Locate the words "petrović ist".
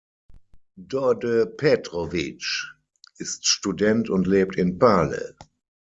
1.59-3.45